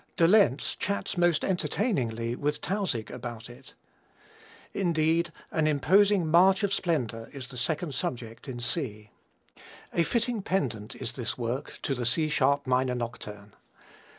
[0.17, 3.75] De Lenz chats most entertainingly with Tausig about it.
[4.73, 9.11] Indeed, an imposing march of splendor is the second subject in C.
[9.93, 13.53] A fitting pendant is this work to the C sharp minor Nocturne.